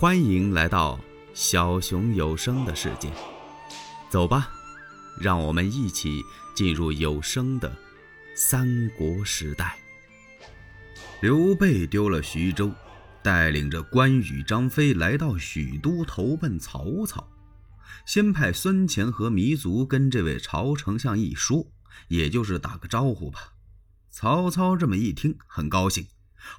[0.00, 0.98] 欢迎来到
[1.34, 3.12] 小熊有声的世界，
[4.08, 4.50] 走吧，
[5.20, 6.22] 让我们一起
[6.54, 7.70] 进入有声的
[8.34, 9.78] 三国时代。
[11.20, 12.72] 刘备丢了徐州，
[13.22, 17.28] 带领着关羽、张飞来到许都投奔曹操。
[18.06, 21.66] 先派孙乾和糜竺跟这位曹丞相一说，
[22.08, 23.52] 也就是打个招呼吧。
[24.08, 26.06] 曹操这么一听，很高兴。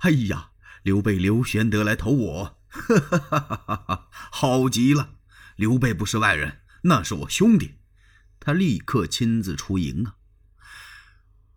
[0.02, 0.52] 哎呀，
[0.84, 2.61] 刘备、刘玄德来投我。
[2.72, 4.10] 哈哈哈哈哈！
[4.12, 5.16] 好极了，
[5.58, 7.76] 刘备不是外人，那是我兄弟。
[8.40, 10.16] 他立刻亲自出营啊。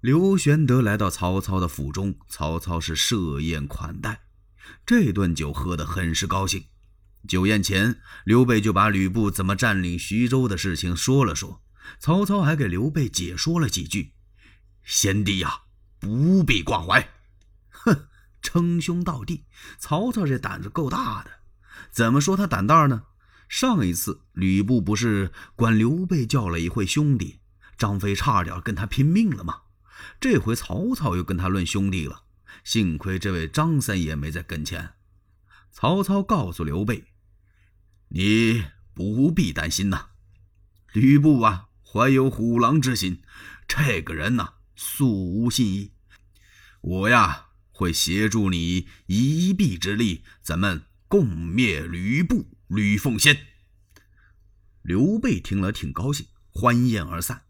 [0.00, 4.24] 刘玄德来到曹操的府中，曹操是设宴款待，
[4.84, 6.66] 这顿酒喝得很是高兴。
[7.28, 11.62] 酒宴前，刘备就把吕布怎么占领徐州的事情说了说。
[12.00, 14.14] 曹操还给刘备解说了几句
[14.83, 15.60] ：“贤弟呀，
[16.00, 17.08] 不必挂怀。”
[17.70, 18.08] 哼。
[18.45, 19.47] 称兄道弟，
[19.79, 21.30] 曹操这胆子够大的。
[21.91, 23.05] 怎么说他胆大呢？
[23.48, 27.41] 上一次吕布不是管刘备叫了一回兄弟，
[27.78, 29.62] 张飞差点跟他拼命了吗？
[30.20, 32.25] 这回曹操又跟他论兄弟了。
[32.62, 34.95] 幸亏这位张三爷没在跟前。
[35.73, 37.05] 曹操告诉刘备
[38.08, 40.08] ：“你不必担心呐，
[40.92, 43.23] 吕布啊，怀有虎狼之心，
[43.67, 45.92] 这个人呐，素无信义。
[46.83, 53.48] 我呀。”会协助你一臂之力，咱们共灭吕布、吕奉先。
[54.83, 57.47] 刘备听了挺高兴，欢宴而散。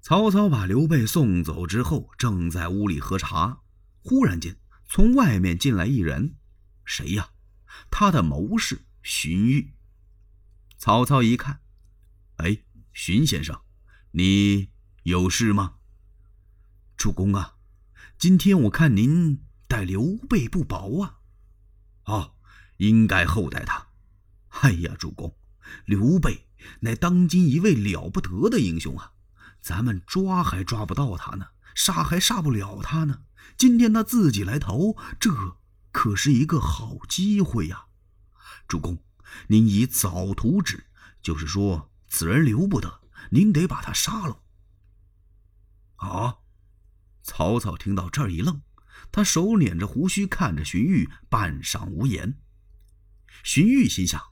[0.00, 3.62] 曹操把刘备送走之后，正在屋里喝茶，
[4.02, 4.56] 忽然间
[4.88, 6.36] 从外面进来一人，
[6.84, 7.30] 谁呀？
[7.90, 9.72] 他的谋士荀彧。
[10.78, 11.60] 曹操一看，
[12.36, 12.58] 哎，
[12.92, 13.60] 荀先生，
[14.12, 14.68] 你
[15.02, 15.78] 有事吗？
[16.96, 17.55] 主公啊。
[18.18, 21.18] 今天我看您待刘备不薄啊，
[22.04, 22.32] 哦，
[22.78, 23.88] 应该厚待他。
[24.48, 25.36] 哎呀，主公，
[25.84, 26.48] 刘备
[26.80, 29.12] 乃当今一位了不得的英雄啊，
[29.60, 33.24] 咱们抓还抓不到他呢，杀还杀不了他呢。
[33.58, 35.58] 今天他自己来投，这
[35.92, 37.84] 可是一个好机会呀。
[38.66, 39.04] 主公，
[39.48, 40.86] 您以早图纸，
[41.20, 44.40] 就是说此人留不得，您得把他杀了。
[45.96, 46.38] 啊？
[47.26, 48.62] 曹操听到这儿一愣，
[49.10, 52.38] 他手捻着胡须看着荀彧，半晌无言。
[53.42, 54.22] 荀彧心想：“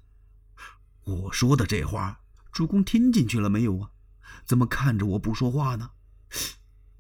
[1.02, 2.20] 我说的这话，
[2.52, 3.90] 主公听进去了没有啊？
[4.46, 5.90] 怎么看着我不说话呢？”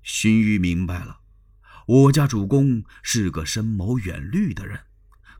[0.02, 1.20] 荀彧明白了，
[1.86, 4.86] 我家主公是个深谋远虑的人，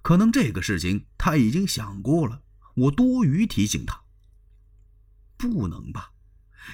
[0.03, 2.45] 可能这个事情他已经想过了。
[2.77, 4.05] 我多余提醒他，
[5.37, 6.13] 不能吧？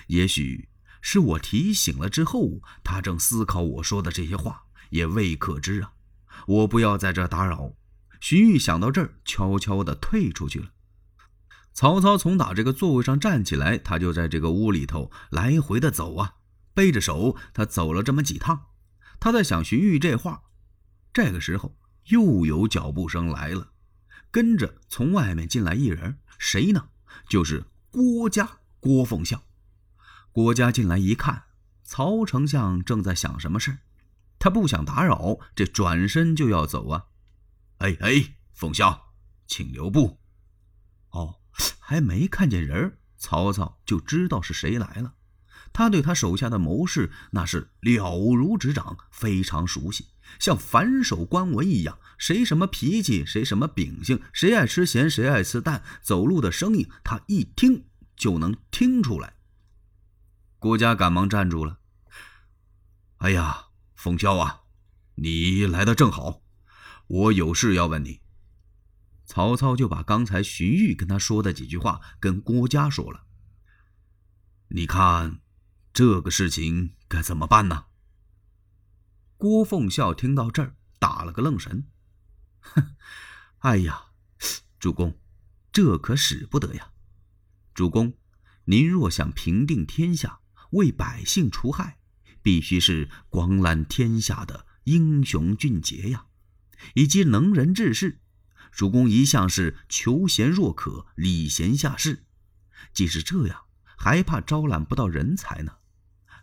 [0.08, 0.69] 也许。
[1.00, 5.92] 是我提醒了之后，他正思考我说的这些话，也未可知啊！
[6.46, 7.74] 我不要在这打扰。
[8.20, 10.70] 荀彧想到这儿，悄悄地退出去了。
[11.72, 16.34] 曹操从打这个座位上站起来，他就在这个屋里头来回的走啊，
[16.74, 18.66] 背着手，他走了这么几趟。
[19.18, 20.42] 他在想荀彧这话。
[21.12, 23.70] 这个时候，又有脚步声来了，
[24.30, 26.88] 跟着从外面进来一人，谁呢？
[27.28, 29.42] 就是郭嘉，郭奉孝。
[30.32, 31.44] 郭嘉进来一看，
[31.82, 33.78] 曹丞相正在想什么事
[34.38, 37.06] 他不想打扰，这转身就要走啊！
[37.78, 39.12] 哎哎，奉孝，
[39.46, 40.20] 请留步。
[41.10, 41.40] 哦，
[41.80, 45.14] 还没看见人，曹操就知道是谁来了。
[45.72, 50.06] 他对他手下的谋士那是了如指掌，非常熟悉，
[50.38, 51.98] 像反手关文一样。
[52.16, 57.84] 谁什么脾气，谁什么秉性，谁爱吃咸，谁爱吃淡，走路的声音，他一听
[58.16, 59.34] 就能听出来。
[60.60, 61.80] 郭嘉赶忙站住了。
[63.16, 64.64] 哎呀，奉孝啊，
[65.14, 66.42] 你来的正好，
[67.06, 68.20] 我有事要问你。
[69.24, 73.24] 曹操就把刚才荀彧跟他说的几句话跟郭嘉说了。
[74.68, 75.40] 你看，
[75.94, 77.86] 这个事情该怎么办呢？
[79.38, 81.88] 郭奉孝听到这儿，打了个愣神。
[82.60, 82.96] 哼，
[83.60, 84.08] 哎呀，
[84.78, 85.18] 主公，
[85.72, 86.92] 这可使不得呀！
[87.72, 88.18] 主公，
[88.64, 90.39] 您若想平定天下，
[90.70, 91.98] 为百姓除害，
[92.42, 96.26] 必须是广揽天下的英雄俊杰呀，
[96.94, 98.20] 以及能人志士。
[98.72, 102.24] 主公一向是求贤若渴，礼贤下士。
[102.92, 103.62] 既是这样，
[103.96, 105.72] 还怕招揽不到人才呢？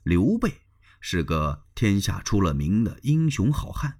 [0.04, 0.62] 刘备
[1.00, 4.00] 是个天下出了名的英雄好汉，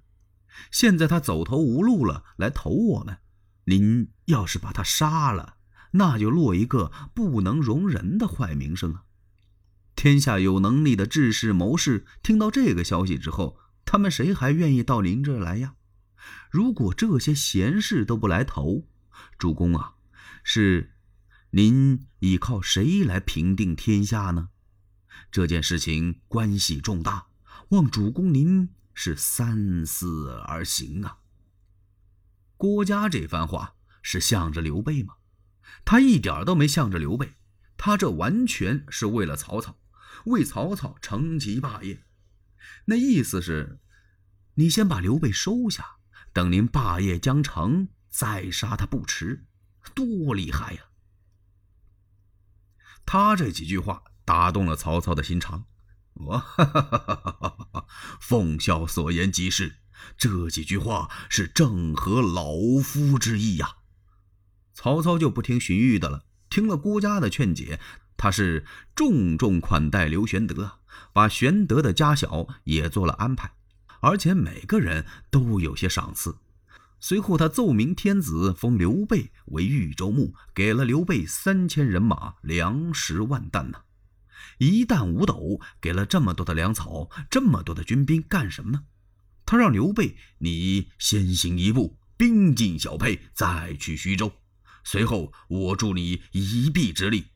[0.70, 3.18] 现在他走投无路了，来投我们。
[3.64, 5.56] 您要是把他杀了，
[5.92, 9.04] 那就落一个不能容人的坏名声啊！
[9.98, 15.74] 天下有能力的志士谋士听到这个消息之后，他们谁还愿意到您这儿来呀？
[16.52, 18.86] 如果这些贤士都不来投，
[19.36, 19.94] 主公啊，
[20.44, 20.92] 是
[21.50, 24.50] 您依靠谁来平定天下呢？
[25.32, 27.26] 这件事情关系重大，
[27.70, 31.18] 望主公您是三思而行啊。
[32.56, 35.14] 郭嘉这番话是向着刘备吗？
[35.84, 37.34] 他一点都没向着刘备，
[37.76, 39.76] 他这完全是为了曹操，
[40.26, 42.04] 为曹操成其霸业。
[42.86, 43.80] 那意思是，
[44.54, 45.96] 你先把刘备收下，
[46.32, 49.46] 等您霸业将成，再杀他不迟。
[49.94, 50.82] 多厉害呀！
[53.06, 55.64] 他这几句话打动了曹操的心肠。
[56.14, 57.86] 哇哈哈哈哈哈！
[58.20, 59.76] 奉孝所言极是，
[60.18, 62.52] 这几句话是正合老
[62.82, 63.76] 夫之意呀。
[64.74, 67.80] 曹操就不听荀彧的了，听了郭嘉的劝解，
[68.18, 70.80] 他是重重款待刘玄德，
[71.14, 73.52] 把玄德的家小也做了安排，
[74.00, 76.36] 而且每个人都有些赏赐。
[77.00, 83.82] 随后，他奏明天子，封刘备为豫州牧，给了刘备三千人马、粮食万担呢。
[84.58, 88.82] 一担五斗，给了这么多的粮草，这么多的军兵干什么呢？
[89.46, 94.32] 他让刘备，你先行一步，兵进小沛，再去徐州。
[94.82, 97.26] 随后，我助你一臂之力。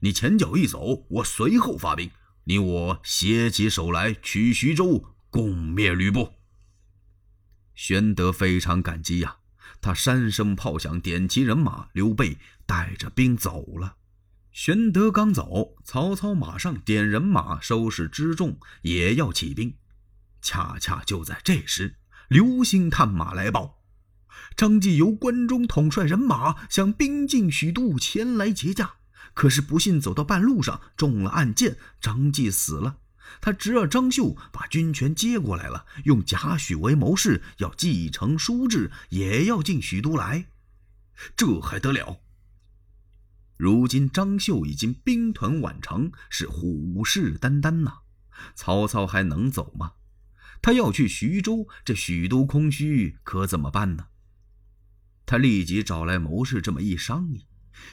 [0.00, 2.10] 你前脚一走，我随后发兵，
[2.44, 6.34] 你我携起手来，取徐州，共灭吕布。
[7.74, 9.38] 玄德非常感激呀，
[9.80, 13.96] 他三声炮响，点齐人马，刘备带着兵走了。
[14.52, 19.74] 玄德刚走，曹操马上点人马，收拾辎重，也要起兵。
[20.40, 21.96] 恰恰就在这时，
[22.28, 23.82] 刘兴探马来报：
[24.54, 28.94] 张继由关中统帅人马想兵进许都，前来劫驾，
[29.34, 32.98] 可是不幸走到半路上中了暗箭，张继死了。
[33.40, 40.46] 他侄儿张绣把军权接过来了，用贾诩为谋士，要继承书制，也要进许都来。
[41.36, 42.20] 这还得了？
[43.56, 47.98] 如今张绣已经兵屯宛城，是虎视眈眈呐。
[48.54, 49.92] 曹操还能走吗？
[50.60, 54.06] 他要去徐州，这许都空虚，可怎么办呢？
[55.24, 57.46] 他立即找来谋士，这么一商议，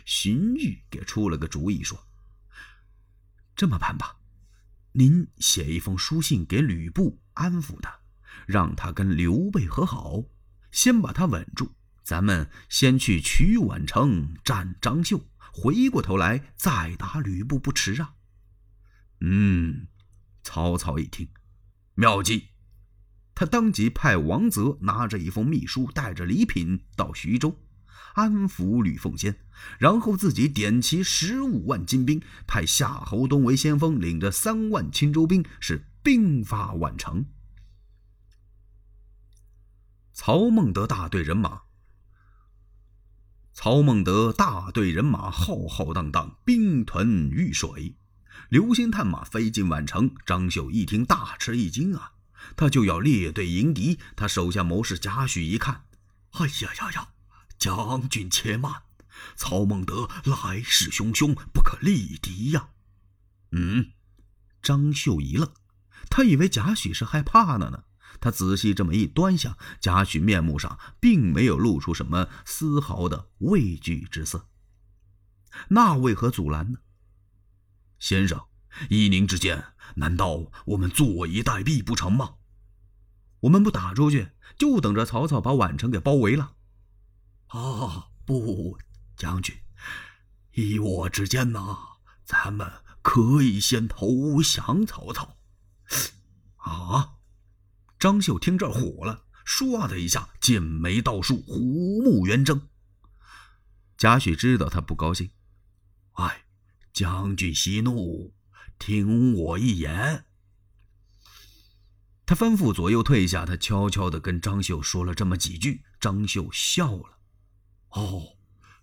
[0.06, 2.08] 荀彧给出了个主意，说
[3.56, 4.18] ：“这么办吧。”
[4.94, 8.02] 您写一封书信给吕布，安抚他，
[8.46, 10.26] 让他跟刘备和好，
[10.72, 11.74] 先把他稳住。
[12.04, 18.16] 咱们先去曲宛城，战张绣，回过头来再打吕布，不迟啊。
[19.22, 19.88] 嗯，
[20.44, 21.30] 曹操一听，
[21.94, 22.50] 妙计，
[23.34, 27.58] 他当即派王泽拿着一封密书，带着礼品到徐州。
[28.14, 29.38] 安抚吕奉先，
[29.80, 37.26] 然后自己点齐十五万精兵，派夏侯惇为先锋，领着三万青州兵，是兵发宛城。
[40.14, 41.62] 曹孟德大队人马，
[43.54, 47.96] 曹孟德大队人马浩浩荡荡，兵屯豫水。
[48.50, 52.14] 刘兴探马飞进宛城，张绣一听大吃一惊啊，
[52.56, 54.00] 他就要列队迎敌。
[54.16, 55.86] 他手下谋士贾诩一看，
[56.32, 57.10] 哎呀呀呀！
[57.62, 58.82] 将军且慢，
[59.36, 62.70] 曹孟德来势汹汹，不可力敌呀！
[63.52, 63.92] 嗯，
[64.64, 65.48] 张绣一愣，
[66.10, 67.84] 他以为贾诩是害怕了呢。
[68.20, 74.48] 他仔细这么一端详，贾诩面目上并没有露出什么丝毫的畏惧之色。
[75.68, 76.80] 那为何阻拦呢？
[78.00, 78.48] 先生，
[78.90, 79.66] 依您之见，
[79.98, 82.38] 难道我们坐以待毙不成吗？
[83.42, 86.56] 我们不打出去，就等着曹操把宛城给包围了。
[87.52, 88.78] 啊，不，
[89.18, 89.56] 将军，
[90.54, 91.78] 依我之见呐，
[92.24, 95.38] 咱们可以先投降曹操。
[96.56, 97.16] 啊！
[98.00, 102.70] 张绣听这火了，唰的一下，剑眉倒竖，虎目圆睁。
[103.98, 105.32] 贾诩知道他不高兴，
[106.14, 106.46] 哎，
[106.94, 108.34] 将军息怒，
[108.80, 110.26] 听我一言。
[112.26, 117.18] 他吩咐左右退下，他悄悄的跟张绣说了这么几句，张绣笑了。
[117.92, 118.38] 哦，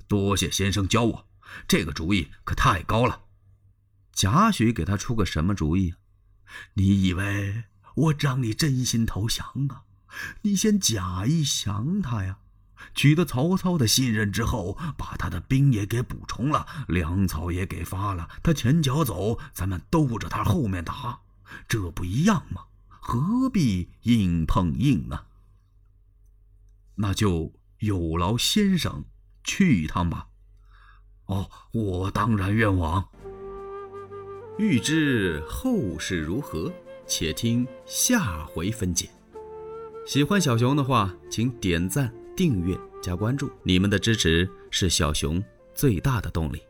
[0.07, 1.27] 多谢先生教我，
[1.67, 3.23] 这个主意可太高了。
[4.13, 5.95] 贾诩给他出个什么主意？
[6.75, 9.85] 你以为我让你真心投降啊？
[10.43, 12.39] 你先假意降他呀，
[12.95, 21.21] 取得曹操的信任之后，把他的兵也给补充了，粮草也给发了，他前脚走，咱们兜着他后面打，
[21.67, 22.65] 这不一样吗？
[22.89, 25.25] 何必硬碰硬呢？
[26.97, 27.55] 那就。
[27.79, 29.05] 有劳先生
[29.45, 30.29] 去一趟吧。
[31.27, 33.09] 哦，我当然愿往。
[34.59, 36.73] 欲知后事如何，
[37.07, 39.09] 且听下回分解。
[40.07, 45.43] 喜欢小熊的话，请点赞、订阅、加关注，你们的支持是小熊
[45.75, 46.63] 最大的动力。